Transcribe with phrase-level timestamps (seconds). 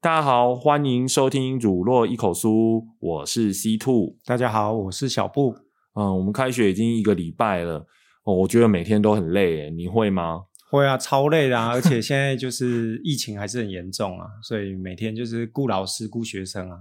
[0.00, 2.48] 大家好，欢迎收听《乳酪一口酥》，
[2.98, 4.16] 我是 C Two。
[4.24, 5.54] 大家好，我是小布。
[5.94, 7.86] 嗯，我们开学已经一个礼拜了，
[8.24, 10.42] 哦，我觉得每天都很累，你会吗？
[10.70, 11.68] 会啊，超累的啊！
[11.72, 16.78] 而且现在就是疫情还是很严重啊，所以每天就是顾老师、顾学生啊。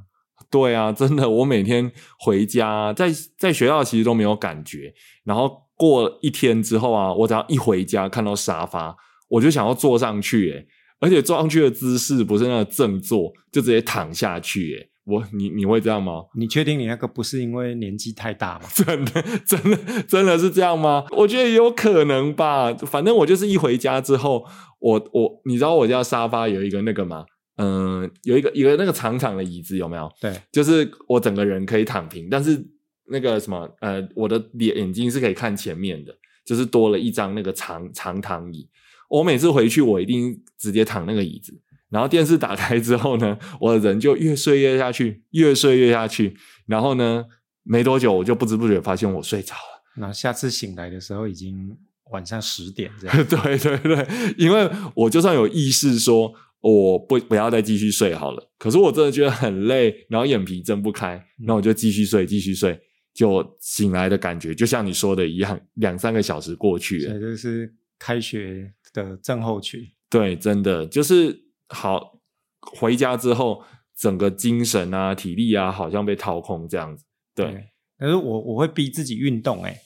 [0.50, 8.96] 对啊，真的，我每天回家，在在学校其实都没有感觉，然后过一天之后啊，我只要一回家看到沙发，
[9.30, 10.68] 我就想要坐上去，诶
[11.00, 16.26] 而且坐上去的姿势不是那个正坐，就直接躺下去，诶我你你会这样吗？
[16.36, 18.66] 你确定你那个不是因为年纪太大吗？
[18.76, 21.06] 真的真的真的是这样吗？
[21.12, 22.74] 我觉得有可能吧。
[22.74, 24.46] 反正我就是一回家之后，
[24.80, 27.26] 我我你知道我家沙发有一个那个吗？
[27.56, 30.12] 嗯，有一个一个那个长长的椅子有没有？
[30.22, 32.62] 对，就是我整个人可以躺平，但是
[33.10, 36.14] 那个什么呃，我的眼眼睛是可以看前面的，
[36.46, 38.70] 就是多了一张那个长长躺椅。
[39.10, 41.54] 我每次回去，我一定直接躺那个椅子。
[41.90, 46.36] 然后电视打开之后呢，我的人就越睡越下去，越睡越下去。
[46.66, 47.26] 然后呢，
[47.64, 49.84] 没多久我就不知不觉发现我睡着了。
[49.98, 51.76] 那下次醒来的时候已经
[52.12, 53.16] 晚上十点这样。
[53.26, 54.08] 对 对对，
[54.38, 62.80] 因为我就算有意识说我不不要再继续睡好了，可是我真的觉得很累，然后眼皮睁不开，那我就继续睡，继续睡，
[63.14, 67.14] 就醒来的感觉就像你说的一样，两三个小时过去了。
[67.14, 69.82] 这就是开学的症候群。
[70.10, 71.38] 对，真的就是
[71.70, 72.20] 好
[72.60, 73.64] 回家之后，
[73.96, 77.06] 整个精神啊、体力啊，好像被掏空这样子。
[77.36, 79.78] 对，可是我我会逼自己运动哎、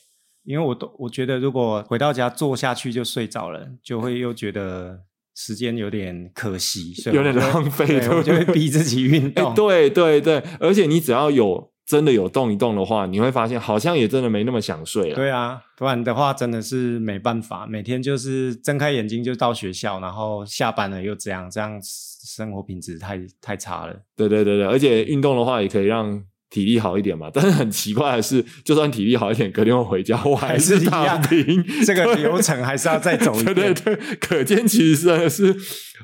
[0.43, 5.01] 因为我都我觉得如果回到家坐下去就睡着了，就会又觉得
[5.35, 9.53] 时间有点可惜，所以有点浪费就会逼自己运哎动。
[9.55, 15.15] 对对对，而且你只要有真的有动一动的话，你会发现好像也真的没那么想睡了。
[15.15, 23.93] 对啊，不然的话真的是没办法，每天就是睁开眼睛就到学校，然后下班了又这样，这样生活品质太太差了。
[24.15, 27.29] 对对对对，而且运动的话也可以让体力好一点嘛。
[27.33, 31.61] 但是很奇怪的是，就算体力好一点，隔天我回家我还还是一躺样平。
[31.85, 33.73] 这个流程还是要再走一 对遍。
[33.73, 35.53] 对对，可见其实真的是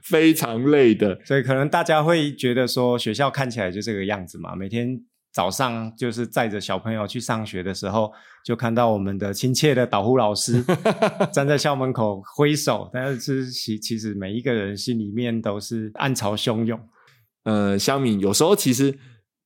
[0.03, 1.21] 非常累的。
[1.23, 4.99] 所以可能大家会觉得说，学校看起来就这个样子嘛，每天
[5.37, 8.11] 早上就是载着小朋友去上学的时候，
[8.43, 10.65] 就看到我们的亲切的导护老师
[11.31, 16.79] 站在校门口挥手，但是其其实每一个人心里面都是暗潮汹涌。
[17.43, 18.97] 呃，乡民有时候其实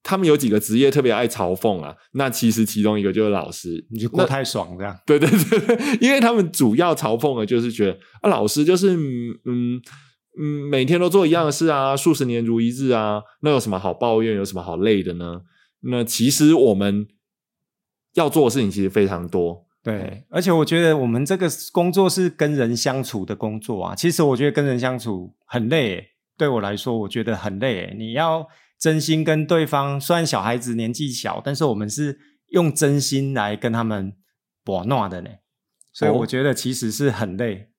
[0.02, 4.98] 他们有几个职业特别爱嘲讽啊，那其实其中一个就是老师，你就过太爽这样。
[5.06, 9.82] 对对对对，因为他们主要嘲讽的就是觉得啊，老师就是嗯嗯
[10.40, 14.38] 嗯，每天都做一样的事啊，数十年如一日啊，那有什么好抱怨？
[14.38, 15.42] 有什么好累的呢？
[15.82, 17.08] 那其实我们
[18.14, 19.66] 要做的事情其实非常多。
[19.84, 23.96] 对，而且我觉得我们这个工作是跟人相处的工作啊。
[23.96, 27.96] 其实我觉得跟人相处很累耶，对我来说，我觉得很累耶。
[27.98, 28.48] 你要
[28.80, 34.14] 真心跟对方，虽然小孩子年纪小，但是我们是用真心来跟他们
[34.64, 35.30] 博闹的呢。
[35.92, 37.71] 所以哦我觉得其实是很累。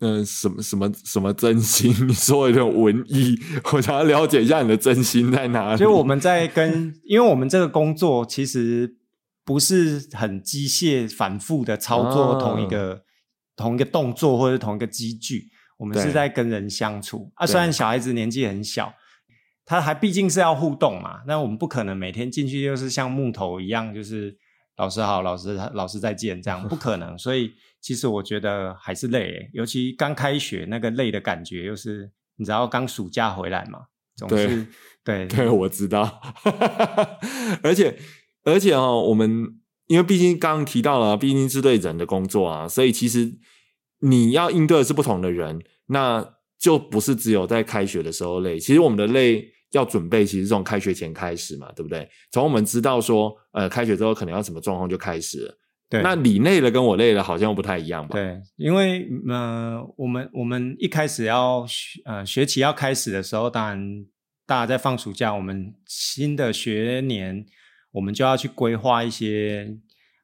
[0.00, 1.90] 嗯、什么什么什么真心？
[2.06, 3.34] 你说有点文艺，
[3.72, 5.78] 我想要了解一下你的真心在哪里。
[5.78, 8.96] 就我们在跟，因为我们这个工作其实
[9.44, 13.04] 不是很机械、反复的操作哦同一个、
[13.56, 15.46] 同一个动作或者同一个机具，
[15.78, 17.46] 我们是在跟人相处啊。
[17.46, 18.92] 虽然小孩子年纪很小，
[19.64, 24.36] 他还毕竟是要互动嘛，那我们不可能每天进去就是像木头一样，就是
[24.76, 27.16] 老师好，老师 老师再见这样，不可能。
[27.18, 33.80] 所以其实我觉得还是累耶，尤其刚开学那个累的感觉，又是你知道刚暑假回来嘛，
[34.16, 34.66] 总对是
[35.04, 36.20] 对对，我知道，
[37.62, 37.98] 而且
[38.44, 39.56] 而且哦，我们
[39.86, 43.38] 因为毕竟刚刚提到了，毕竟是对人的工作啊，所以其实
[44.00, 48.58] 你要应对的是不同的人，那就不是只有在开学的时候累。
[48.58, 52.08] 其实我们的累要准备，其实从开学前开始嘛，对不对？
[52.30, 55.58] 从我们知道说，呃，开学之后可能要什么状况就开始了。
[55.88, 58.14] 对那你累了跟我累了好像又不太一样吧？
[58.14, 64.04] 对，因为呃，我们我们一开始要学呃学期要开始的时候，当然
[64.46, 67.46] 大家在放暑假，我们新的学年
[67.92, 69.76] 我们就要去规划一些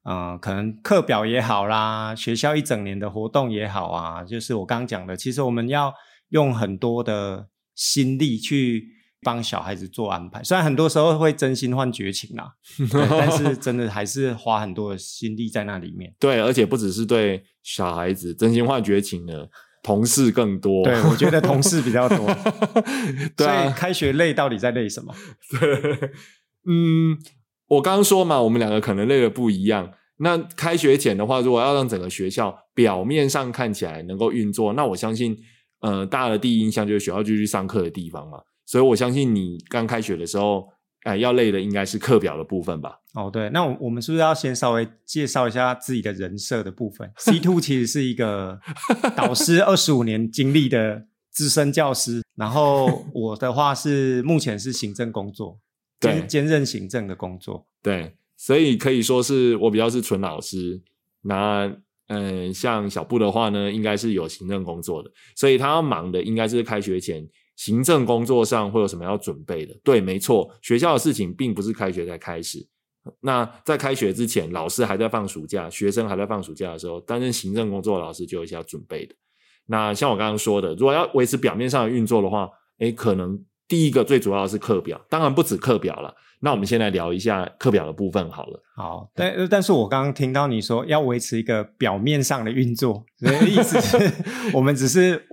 [0.02, 5.94] 呃，可能课表也好啦，学校一整年的活动也好啊，就是我刚刚讲的，其实我们要
[6.30, 7.46] 用很多的
[7.76, 8.88] 心力去
[9.22, 10.42] 帮小孩子做安排。
[10.42, 12.52] 虽然很多时候会真心换绝情啦，
[12.90, 16.14] 对但是真的还是花很多的心力在那里面。
[16.18, 19.48] 对，而且不只是对小孩子真心换绝情的，
[19.82, 20.84] 同事更多。
[20.84, 22.18] 对，我觉得同事比较多。
[23.36, 25.14] 对所以啊，开学累到底在累什么？
[25.60, 26.10] 对，
[26.66, 27.16] 嗯，
[27.68, 29.92] 我刚刚说嘛，我们两个可能累的不一样。
[30.18, 35.36] 那开学前的话，如果要让整个学校表面上看起来能够运作，那我相信，
[35.80, 38.38] 呃，大家的第一印象就是学校就去上课的地方嘛。
[38.64, 40.68] 所以我相信你刚开学的时候，
[41.02, 43.00] 哎、要累的应该是课表的部分吧？
[43.14, 48.58] 哦，对，那我我们是不是要先稍微介绍一下自己的人设的部分？C two 其实是一个
[49.16, 55.58] 导师二十五年经历的资深教师，然后我的话是目前是行政工作，
[56.00, 57.66] 兼兼任行政的工作。
[57.82, 60.80] 对，所以可以说是我比较是纯老师。
[61.22, 61.70] 那
[62.08, 67.26] 嗯，像小布的话呢，应该是有行政工作的，所以他要忙的应该是开学前
[67.56, 69.74] 行政工作上会有什么要准备的。
[69.84, 72.66] 对，没错，学校的事情并不是开学才开始。
[73.20, 79.14] 那在开学之前，老师还在放暑假，学生还在放暑假的时候，担任行政工作的老师就有一些要准备的。
[79.66, 86.14] 那像我刚刚说的，如果要维持表面上的运作的话，诶，可能第一个最主要的是课表，当然不止课表了。
[86.44, 88.60] 那我们先来聊一下课表的部分好了。
[88.76, 94.12] 好，但但是我刚刚听到你说要维持一个表面上的运作，所以意思是
[94.52, 95.24] 我们只是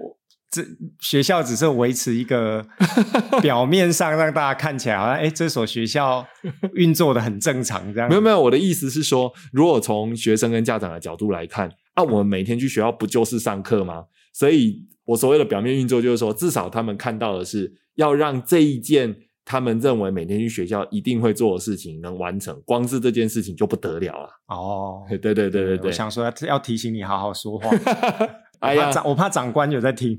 [0.52, 0.64] 这
[1.00, 2.66] 学校只是维持一个
[3.42, 6.26] 表面上让大家看起来好像哎这所学校
[6.74, 8.10] 运作的很正常这样。
[8.10, 14.06] 没有没有，我的意思是说，如果从学生跟家长的角度来看，啊，我们每天去学校不就是上课吗？
[14.34, 19.16] 所以我所谓的表面运作，就是说，至少他们看到的是要让这一件
[19.46, 24.30] 他们认为每天去学校一定会做的事情能完成，光是这件事情就不得了了。
[24.48, 27.70] 哦， 对对对对对对，我想说要要提醒你好好说话。
[28.60, 28.82] 哎呀。
[28.82, 30.18] 我怕长我怕长官有在听，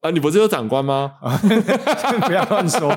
[0.00, 1.14] 啊，你不是有长官吗？
[2.26, 2.96] 不要乱说。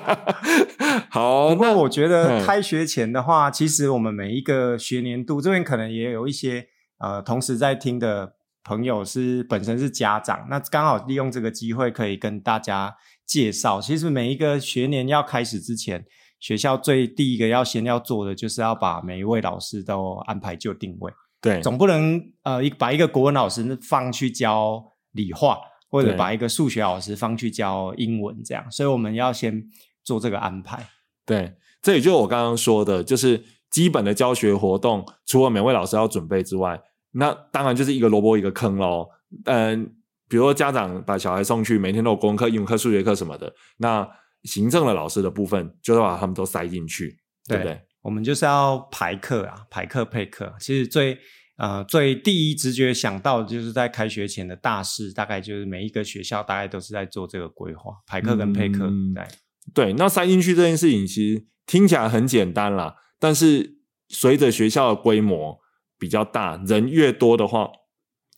[1.09, 6.65] 好，不过那我觉得嗯开学前的话，其实我们每一个学年度这边可能也有一些
[6.99, 8.33] 呃同时在听的
[8.63, 12.95] 朋友是本身是家长，那刚好利用这个机会可以跟大家
[13.25, 16.05] 介绍，其实每一个学年要开始之前，
[16.39, 21.11] 学校最第一个要先要做的就是要把每一位老师都安排就定位，
[21.41, 24.83] 对总不能呃一把一个国文老师放去教
[25.13, 25.57] 理化，
[25.89, 29.63] 或者把一个数学老师放去教英文这样，所以我们要先
[30.03, 30.87] 做这个安排。
[31.25, 36.79] 对，这也就是我刚刚说的，就是基本的教学活动，除了每位老师要准备之外，
[37.11, 39.07] 那当然就是一个萝卜一个坑喽。
[39.45, 39.93] 嗯，
[40.29, 44.07] 比如说家长把小孩送去，每天都有公课、英文课、数学课什么的，那
[44.43, 47.17] 行政的老师的部分就要把他们都塞进去，
[47.47, 47.81] 对不对？
[48.01, 50.53] 我们就是要排课啊，排课配课。
[50.59, 51.17] 其实最
[51.57, 58.85] 呃最第一直觉想到的就是在开学前的大事，大概就是每一个学校大概都是在做这个规划，排课跟配课。
[58.85, 59.25] 嗯对，
[59.73, 63.77] 对，那塞进去这件事情其实听起来很简单啦，但是
[64.09, 65.59] 随着学校的规模
[65.99, 67.69] 比较大，人越多的话，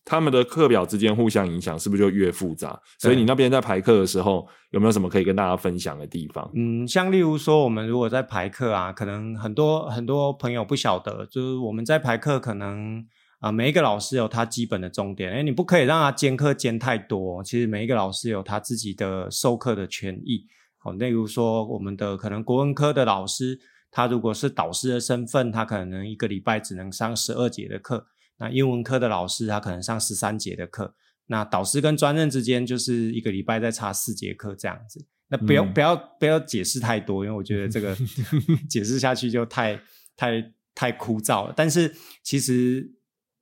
[0.05, 2.79] 他们的课表之间互相影响，是不是就越复杂？
[2.99, 6.51] 所以你那边在排课的时候，有没有什么可以跟大家分享的地方？
[6.55, 13.05] 嗯，像例如说，我们如果在排课啊，可能很多很多朋友不晓得，就是我们在排课可能
[13.39, 17.43] 啊、每一个老师有他基本的重点，哎，你不可以让他兼课兼太多。
[17.43, 20.45] 其实每一个老师有他自己的授课的权益。
[20.83, 23.59] 哦、例如说我们的可能国文科的老师，
[23.91, 28.05] 他如果是导师的身份，他可能一个礼拜只能上十二节的课。
[28.39, 30.95] 那英文科的老师，他可能上十三节的课。
[31.27, 35.05] 那导师跟专任之间就是一个礼拜再差四节课这样子。
[35.29, 37.95] 那不要、嗯不要不要解释太多，因为我觉得这个
[38.69, 39.79] 解释下去就太
[40.15, 41.53] 太太枯燥了。
[41.55, 42.91] 但是其实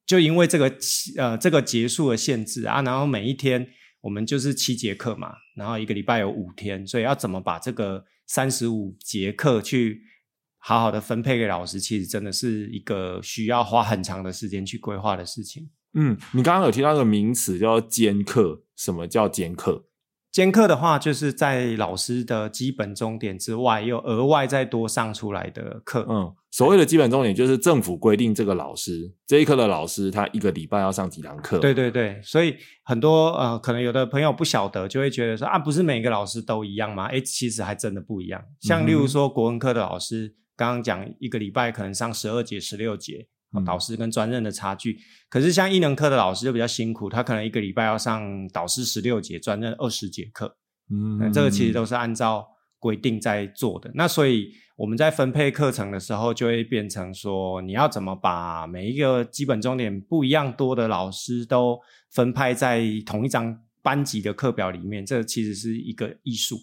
[0.05, 0.71] 就因为这个
[1.17, 3.67] 呃这个结束的限制啊，然后每一天
[4.01, 10.03] 我们就是七节课嘛，然后一个礼拜有五天，所以要怎么把这个三十五节课去
[10.63, 15.69] 好好的分配给老师，其实真的是一个需要花很长的时间去规划的事情。
[15.93, 19.85] 嗯，你刚刚有提到一个名词叫兼课，什么叫兼课？
[20.31, 26.05] 兼课的话，就是在老师的基本重点之外，又额外再多上出来的课。
[26.09, 31.59] 嗯，所谓的基本重点就是政府规定这个老师这一科的老师，他一个礼拜要上几堂课。
[31.59, 37.07] 对对对，所以很多呃，可能有的朋友不晓得，就会觉得说啊，不是每个老师都一样吗？
[37.07, 38.41] 诶，其实还真的不一样。
[38.61, 43.27] 像例如说国文科的老师，刚刚讲一个礼拜可能上十二节、十六节，
[43.65, 44.95] 导师跟专任的差距。
[45.27, 50.55] 可是像艺能课的老师就比较辛苦，他可能一个礼拜要上导师十六节，专任二十节课。
[50.91, 52.45] 嗯那这个其实都是按照
[52.77, 53.89] 规定在做的。
[53.95, 61.79] 那所以我们在分配课程的时候，就会变成说，你要怎么把每一个基本重点不一样多的老师都
[62.11, 66.57] 分派在同一张班级的课表里面，这其实是一个艺术。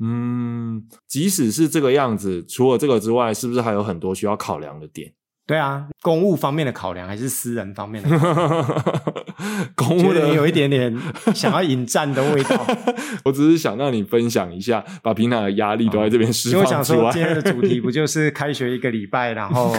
[0.00, 5.12] 嗯，即使是这个样子，除了这个之外，是不是还有很多需要考量的点？
[5.46, 8.92] 对啊，公务方面的考量还是私人方面的考量？
[9.74, 10.94] 公务的有一点点
[11.34, 12.66] 想要引战的味道。
[13.24, 17.12] 我只是想让你分享一下，把平常的压力都在这边释因为我想说，放出来。
[17.12, 19.74] 今天的主题 不就是开学一个礼拜，然后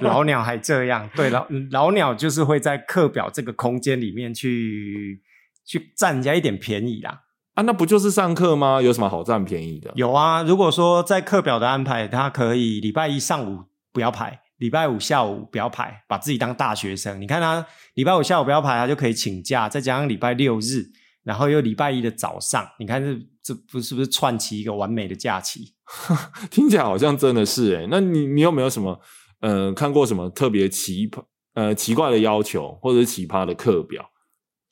[0.00, 1.10] 老鸟还这样？
[1.16, 5.20] 对，老老鸟就是会在课表这个空间里面去
[5.66, 7.22] 去占人家一点便宜啦。
[7.60, 8.80] 啊，那不就是上课吗？
[8.80, 9.92] 有什么好占便宜的？
[9.94, 17.20] 有啊，如果说在课表的安排，他可以礼拜一上午不要排，礼拜五下午不要排，把自己当大学生。
[17.20, 20.86] 你看他礼拜五下午不要排，他就可以请假，再加上礼拜六日，
[21.22, 25.74] 然后又礼拜一的早上，你看这这不是不是串起一个完美的假期？
[26.50, 28.98] 听起来好像真的是诶、那你你有没有什么
[29.40, 34.08] 呃看过什么特别奇葩呃奇怪的要求，或者是奇葩的课表？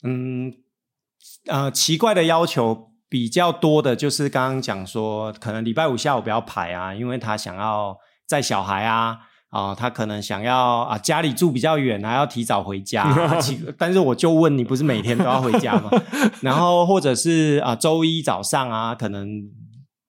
[0.01, 0.51] 嗯，
[1.49, 9.17] 呃，奇怪的要求比较多的就是刚刚讲说，可能礼拜五下午不要排啊，因为他想要载小孩啊，
[9.49, 15.89] 啊、他可能想要啊家里住比较远，还要提早回家、啊 奇但是我就问你，不是每天都要回家吗？
[16.41, 19.27] 然后或者是啊周一早上啊，可能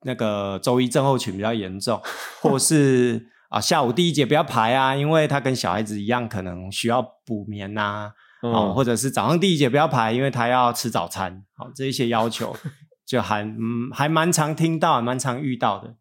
[0.04, 1.98] 那个周一症候群比较严重，
[2.42, 8.10] 或是啊下午第一节不要排啊，因为他跟小孩子一样，可能需要补眠呐、
[8.42, 12.56] 嗯哦，或者是早上第一节不要排，因为他要吃早餐，好、这一些要求
[13.06, 15.96] 就还嗯还蛮常听到，还蛮常遇到的。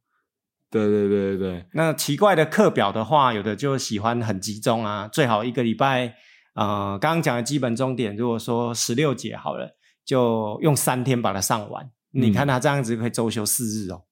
[0.71, 6.13] 对对对对对，那奇怪的课表的话，有的就喜欢很集中啊，最好一个礼拜，
[6.53, 11.89] 呃，刚刚讲的基本重点，如果说十六节好了，就用三天把它上完。
[12.11, 14.03] 你嗯看他这样子可以周休四日哦。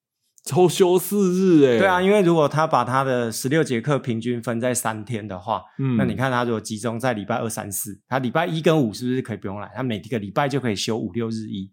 [0.48, 9.70] 周休四日诶、对啊，，因为如果他把他的十六节课平均分在三天的话，嗯那你看他如果集中在礼拜二、三、四，他礼拜一跟五是不是可以不用来？
[9.76, 11.70] 他每一个礼拜就可以休五六日一。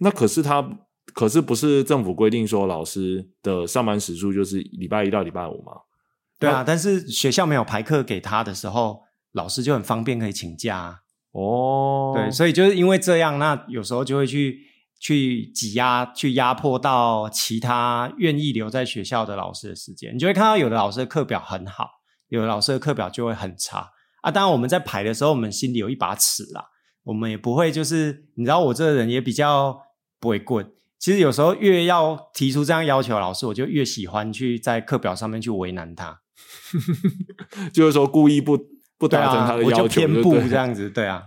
[0.00, 0.68] 那可是他
[1.12, 5.72] 可是不是政府规定说老师的上班时数就是礼拜一到礼拜五吗？
[6.40, 10.98] 对啊，但是学校没有排课给他的时候，老师就很方便可以请假、啊。
[11.30, 14.60] 哦，对，所以就是因为这样，那有时候就会去
[15.04, 20.14] 去挤压、去压迫到其他愿意留在学校的老师的时间。
[20.14, 21.90] 你就会看到有的老师的课表很好，
[22.28, 23.90] 有的老师的课表就会很差
[24.22, 24.30] 啊。
[24.30, 26.68] 当然我们在排的时候，我们心里有一把尺啦，
[27.02, 29.78] 我们也不会就是你知道我这个人也比较
[30.18, 30.72] 不会棍。
[30.98, 36.22] 其实有时候越要提出这样要求老师，我就越喜欢去在课表上面去为难他。
[37.74, 38.58] 就是说故意不
[38.96, 41.24] 不达成他的我就要求，偏不对这样子，对啊，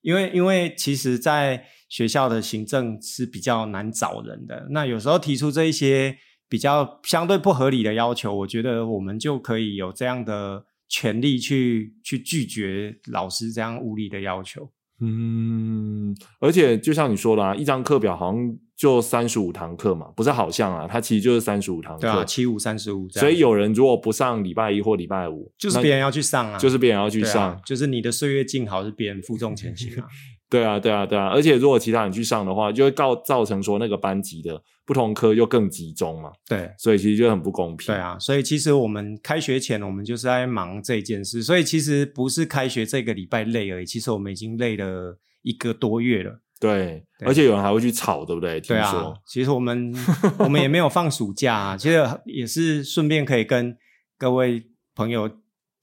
[0.00, 6.16] 因为因为其实，在学校的行政是比较难找人的，那有时候提出这一些
[6.48, 14.70] 比较相对不合理的要求，我觉得我们就可以有这样的权利去去拒绝老师这样无理的要求。
[15.00, 30.08] 嗯，而且就像你说的啊，一张课表好像就三十五堂课嘛，不是好像啊，它其实就是三十五堂课，对啊，七五三十五，所以有人如果不上礼拜一或礼拜五，就是别人要去上啊，就是别人要去上，就是你的岁月静好是别人负重前行啊。
[30.50, 37.88] 对啊，对啊，对啊，而且如果其他人去上的话，就会告造成说那个班级的不同科又更集中嘛，对，所以其实就很不公平。
[37.88, 46.40] 对，啊，所以其实我们开学前，我们就是在忙这件事，所以其实不是开学这个礼拜累而已，其实我们已经累了一个多月了。
[46.58, 48.60] 对，对而且有人还会去吵，对不对？
[48.60, 49.94] 听对啊说，，其实我们
[50.38, 53.76] 我们也没有放暑假、啊，其实也是顺便可以跟
[54.16, 54.64] 各位
[54.94, 55.26] 朋友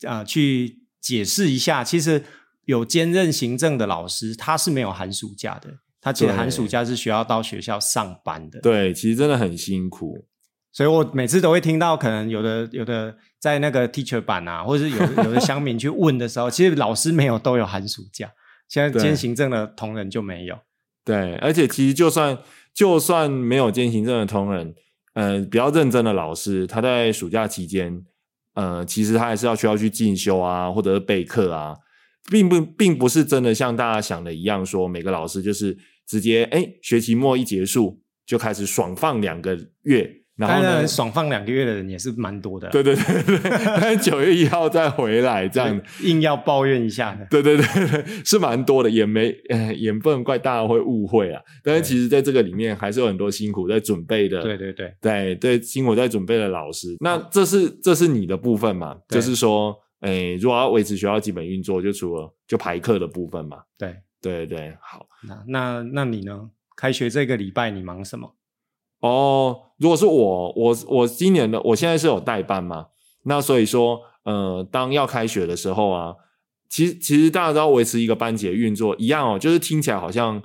[0.06, 2.24] 啊、呃去解释一下，其实
[2.66, 5.70] 有兼任行政的老师，他是没有寒暑假的，
[6.02, 8.60] 他其实寒暑假是需要到学校上班的。
[8.62, 10.26] 对，其实真的很辛苦。
[10.72, 18.30] 所以我每次都会听到，可能有的有的在那个 teacher 版啊，或者是有的有的乡民去问的时候， 其实老师没有都有寒暑假，
[18.68, 20.58] 现在兼行政的同仁就没有。
[21.06, 22.38] 对，而且其实就算
[22.74, 24.76] 就算没有兼行政的同仁，
[25.14, 28.04] 呃，比较认真的老师，他在暑假期间，
[28.56, 31.74] 呃，其实他还是要需要去进修啊，或者是备课啊，
[32.32, 35.78] 并不并不是真的像大家想的一样，说每个老师就是
[36.08, 45.80] 直接哎学期末一结束就开始爽放两个月，然后呢爽放两个月的人也是蛮多的，对对对对，但是九月一号再回来这样。
[46.02, 47.26] 硬要抱怨一下的。
[47.30, 51.42] 对对对对，是蛮多的，也没呃也不能怪大家会误会啊。
[51.64, 56.96] 但是其实在这个里面还是有很多辛苦在准备的，对对对，对对，辛苦在准备的老师。
[57.00, 58.98] 那这是这是你的部分嘛？
[59.10, 63.64] 就是说，诶，如果要维持学校基本运作，就除了就排课的部分嘛。
[63.78, 66.50] 对，对对，好那那那你呢？
[66.78, 68.36] 开学这个礼拜你忙什么？
[69.00, 69.62] 哦。
[69.78, 72.88] 如果是我，我我今年的我现在是有代班嘛？
[73.24, 76.16] 那所以说，呃，当要开学的时候啊，
[76.70, 80.42] 其实其实大家都要维持一个班级的运作一样哦，就是听起来好像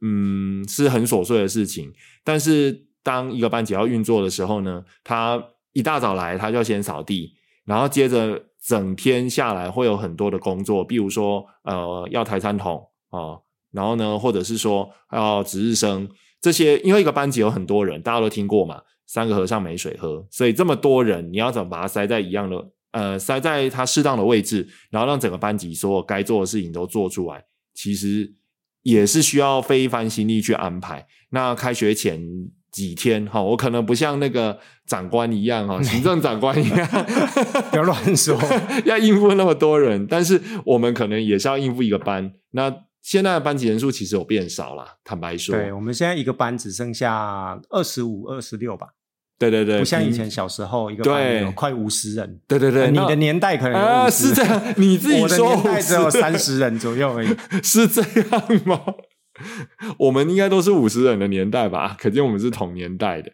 [0.00, 1.92] 嗯是很琐碎的事情，
[2.24, 5.42] 但是当一个班级要运作的时候呢，他
[5.72, 7.34] 一大早来，他就要先扫地，
[7.66, 16.08] 然后接着整天下来会有很多的工作，比如说呃要抬餐桶哦，然后呢，或者是说要值日生
[16.40, 22.56] 这些，因为一个班级有很多人，大家都听过嘛，三个和尚没水喝，所以这么多人，你要怎么把它塞在一样的
[22.90, 28.34] 呃塞在它适当的位置，然后让整个班级所有该做的事情都做出来，其实
[28.82, 31.06] 也是需要费一番心力去安排。
[31.30, 32.20] 那开学前
[32.76, 36.86] 几天哈，我可能不像那个长官一样哈， 行政长官一样，
[37.72, 38.38] 不要乱说，
[38.84, 42.30] 要应付那么多人，但是我们可能也是要应付一个班。
[42.50, 48.88] 那现在的班级人数其实有变少了，坦白说，对我们现在一个班只剩下二十五、二十六吧。
[49.38, 52.38] 对对对，不像以前小时候一个班有快五十人。
[52.46, 57.28] 对对对，你的年代可能啊是这样，你自己说，我的年代只有三十人左右而已，
[57.62, 58.80] 是这样吗？
[59.98, 61.96] 我们应该都是五十人的年代吧？
[62.00, 63.32] 可见我们是同年代的。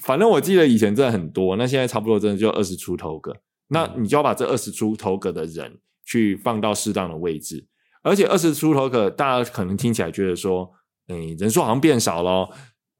[0.00, 3.34] 反正我记得以前真的很多，那现在差不多真的就二十出头个。
[3.68, 7.66] 那你就要把这二十出头个的人去放到适当的位置，
[8.02, 10.70] 而且二十出头个大家可能听起来觉得说，
[11.08, 12.50] 哎，人数好像变少了，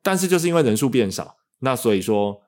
[0.03, 2.41] 但是就是因为人数变少，那所以说，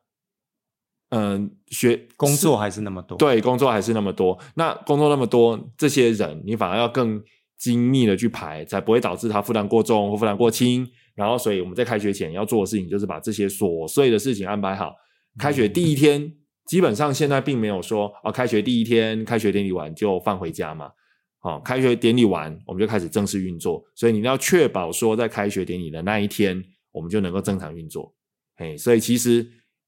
[1.11, 4.39] 嗯，学工作还是那么多，对，工作还是那么多。
[4.55, 7.23] 那工作那么多，这些人你反而要更。
[7.59, 10.87] 精密的去排，才不会导致他负担过重或负担过轻。
[11.15, 14.95] 然后，所以我们在开学前要做的事情，就是把这些琐碎的事情安排好。
[15.39, 16.33] 开学第一天，
[16.67, 20.91] 基本上现在并没有说哦，开学第一天开学典礼完就放回家嘛。
[21.39, 23.83] 好，开学典礼完，我们就开始正式运作。
[23.95, 28.15] 所以你要确保说，在开学典礼的那一天，我们就能够正常运作。
[28.57, 29.47] 嘿，所以其实。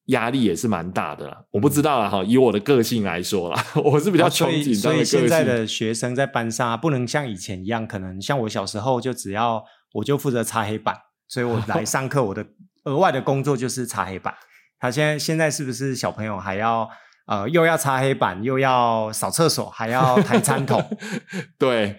[0.08, 2.24] 压力也是蛮大的啦，我不知道啦哈。
[2.24, 4.74] 以我的个性来说啦， 我是比较憧憬。
[4.74, 9.62] 所以现在的学生在班上啊不能像以前一样，可能像我小时候就只要
[9.92, 10.96] 我就负责擦黑板，
[11.28, 12.46] 所以我来上课，我的
[12.84, 14.34] 额外的工作就是擦黑板。
[14.80, 16.88] 他现在现在是不是小朋友还要
[17.26, 20.82] 呃又要擦黑板，又要扫厕所，还要抬餐桶？
[21.58, 21.96] 对，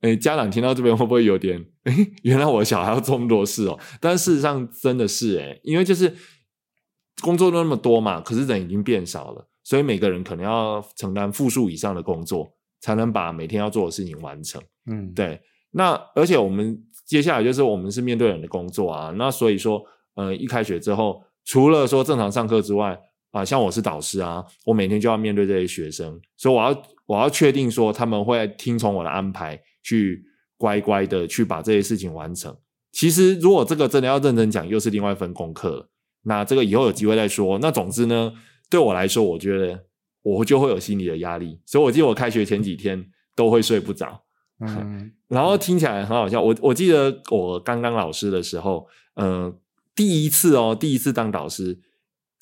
[0.00, 3.78] 诶，家长听到这边会不会有点诶，原来我的小孩要这么多事哦？
[4.00, 6.12] 但事实上真的是诶，因为就是。
[7.24, 14.60] 工作都那么多嘛，可是人已经变少了，所以每个人可能要承担复数以上的工作，才能把每天要做的事情完成。
[14.90, 15.40] 嗯，对。
[15.70, 19.82] 那而且我们接下来就是我们是面对人的工作啊，那所以说，
[20.16, 30.22] 呃，一开学之后，除了说正常上课之外，啊，像我是导师啊，我每天就要面对这些学生，所以我要我要确定说他们会听从我的安排，去
[30.58, 32.54] 乖乖的去把这些事情完成。
[32.92, 35.88] 其实如果这个真的要认真讲，又是另外一份功课了。
[36.24, 37.58] 那这个以后有机会再说。
[37.60, 38.32] 那总之呢，
[38.68, 39.84] 对我来说，我觉得
[40.22, 43.06] 我就会有心理的压力，所以我记得我开学前几天
[43.36, 44.22] 都会睡不着。
[44.60, 46.40] 嗯， 然后听起来很好笑。
[46.40, 49.52] 我我记得我刚当老师的时候，呃，
[49.94, 51.78] 第一次哦，第一次当导师，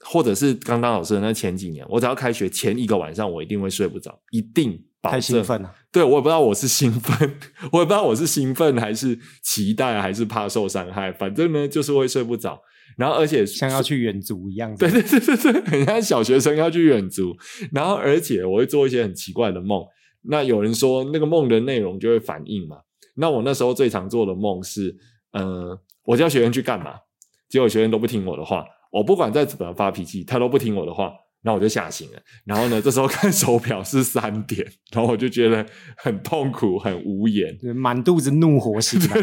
[0.01, 5.75] 或者是刚当老师的那前几年，我只要开学前一个晚上，我一定会睡不着，一定太兴奋了。
[5.90, 7.37] 对，我也不知道我是兴奋，
[7.73, 12.61] 我也不知道我是兴奋还是期待，还是怕受伤害，反正呢，就是会睡不着。
[12.96, 17.37] 然后，而且像要去远足一样，对对对对对，很像小学生要去远足。
[17.72, 19.85] 然后，而且我会做一些很奇怪的梦。
[20.22, 22.76] 那有人说，那个梦的内容就会反应嘛。
[23.16, 24.96] 那我那时候最常做的梦是，
[25.33, 26.94] 呃，我叫学员去干嘛，
[27.48, 28.64] 结果学员都不听我的话。
[28.90, 31.12] 我不管再怎么发脾气，他都不听我的话。
[31.42, 39.16] 然后我就吓醒了，然后呢，这时候看手表是三点，然后我就觉得很痛苦，很无言，满肚子怒火醒来。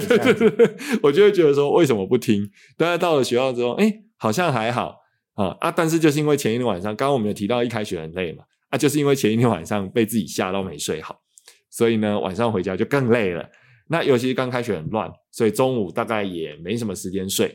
[1.02, 2.50] 我就会觉得说，为什么不听？
[2.78, 4.98] 但是到了学校之后，哎，好像还好
[5.36, 5.72] 啊啊！
[5.72, 11.22] 但是就是因为前一天晚上，刚刚我们有提到一开学很累嘛，啊，就是因为前一天晚上被自己吓到没睡好，
[11.70, 13.50] 所以呢，晚上回家就更累了。
[13.88, 17.48] 那尤其是刚开学很乱，所以中午大概也没什么时间睡。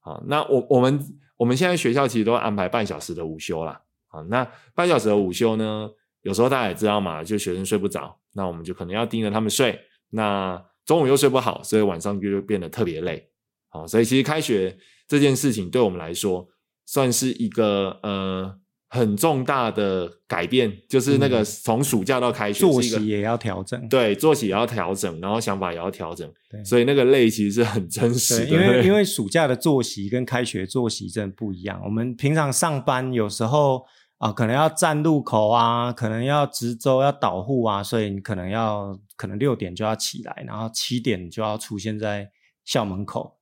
[0.00, 1.00] 啊，那我我们
[1.38, 3.80] 我们现在学校其实都安排半小时的午休啦。
[4.10, 5.90] 啊，那半小时的午休呢？
[6.22, 9.80] 有时候大家也知道嘛，就学生睡不着，那我们就可能要盯着他们睡。
[10.10, 13.26] 那中午又睡不好，所以晚上就变得特别累。
[13.70, 14.76] 好，所以其实开学
[15.08, 16.46] 这件事情对我们来说，
[16.84, 18.54] 算是一个呃
[18.90, 26.30] 很重大的改变，就是那个从暑假到开学，作息也要调整，对，作息也要调整，然后想法也要调整。
[26.62, 31.80] 所以那个累其实是很真实的，因为 因为暑假的作息跟开学作息真的不一样。
[31.82, 33.86] 我们平常上班有时候。
[34.20, 42.28] 啊，可能要站路口啊，可能要值周要导护啊，所以你可能要可能六点就要起来，然后七点就要出现在
[42.66, 43.38] 校门口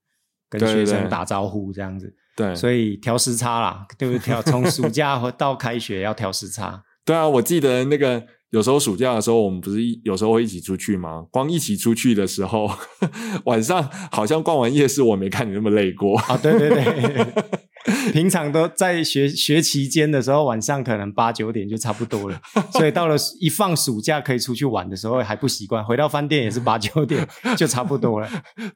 [0.48, 2.14] 跟学生打招呼这样子。
[2.36, 4.20] 对，所以调时差啦，对不对？
[4.20, 6.84] 调从暑假和到开学要调时差。
[7.04, 11.26] 对啊，我记得那个有时候暑假的时候，我们不是有时候会一起出去吗？
[11.32, 12.70] 光一起出去的时候，
[13.46, 16.36] 晚上好像逛完夜市，我没看你那么累过啊。
[16.36, 17.26] 对对对。
[18.12, 22.40] 平常都在学学期间的时候，晚上可能八九点就差不多了，
[22.72, 28.28] 所以到了一放暑假可以出去玩的时候还不习惯，回到饭店也是 八九点就差不多了。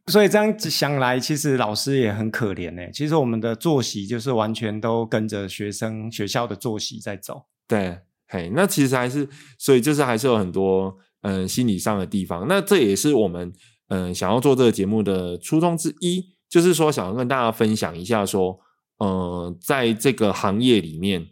[0.06, 2.82] 所以这样子想来，其实老师也很可怜呢。
[2.92, 7.42] 其实我们的作息就是完全都跟着学生学校的作息在走。
[7.68, 12.46] 对，嘿，那其实还是，所以就是还是有很多嗯心理上的地方。
[12.48, 13.52] 那这也是我们
[13.88, 18.58] 嗯想要做这个节目的初衷之一，就是说想要跟大家分享一下说。
[19.02, 21.26] 呃，在这个行业里面，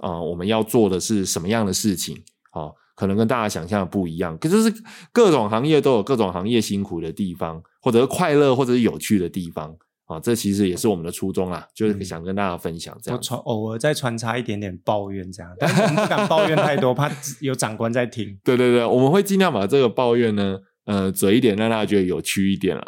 [0.00, 2.16] 啊，我们要做的是什么样的事情？
[2.50, 4.36] 啊，可能跟大家想象的不一样。
[4.38, 4.74] 可是，
[5.12, 9.72] 各种行业都有各种行业辛苦的地方，或者是快乐，或者是有趣的地方。
[10.06, 13.22] 啊，这其实也是我们的初衷啊，就是想跟大家分享这样。
[13.22, 17.08] 穿偶尔再穿插一点点抱怨，这样，但是我们不敢抱怨太多， 怕
[17.40, 18.36] 有长官在听。
[18.42, 22.84] 对对对，我们会尽量把这个抱怨呢，呃，嘴一点，让大家觉得有趣一点了。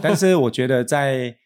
[0.00, 1.36] 但是我觉得在。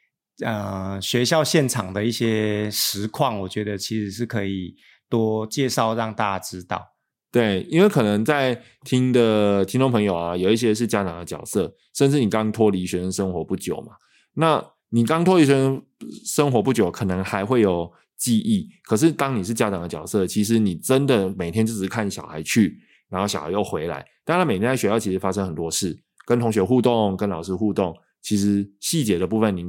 [0.44, 4.74] 呃，学校现场的一些实况，我觉得其实是可以
[5.08, 6.94] 多介绍，让大家知道。
[7.32, 13.92] 对，因为可能在听的听众朋友啊，有一些是家长的角色，甚至你刚脱离学生生活不久嘛。
[14.34, 15.82] 那你刚脱离学生
[16.24, 18.68] 生活不久，可能还会有记忆。
[18.84, 24.04] 可是当你是家长的角色，其实你真的每天就只是看小孩去，然后小孩又回来。
[24.24, 29.66] 当然，每天在学校其实发生很多事，跟同学互动，跟老师互动，其实细节的部分您。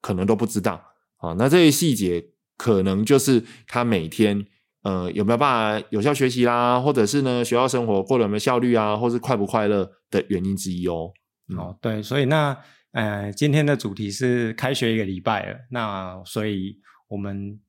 [0.00, 0.82] 可能都不知道
[1.18, 2.24] 啊，那这些细节
[2.56, 4.46] 可能就是他每天
[4.82, 11.12] 呃有没有办法有效学习啦，或者是呢学校生活过得有没有效率啊，或是快不快乐的原因之一哦。
[11.56, 12.56] 哦，对，所以那
[12.92, 16.76] 呃今天的主题是开学一个礼拜了，那所以
[17.08, 17.60] 我们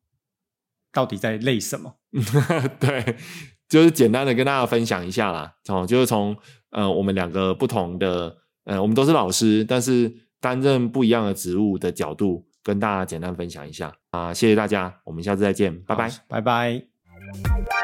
[0.93, 1.95] 到底在累什么？
[2.79, 3.17] 对，
[3.67, 5.53] 就是简单的跟大家分享一下啦。
[5.67, 6.37] 哦，就是从
[6.71, 10.30] 呃我们两个不同的呃我们都是老师，但是。
[10.41, 14.33] 担任不一样的职务的角度，跟大家简单分享一下啊！
[14.33, 17.80] 谢谢大家，我们下次再见，拜拜，拜拜。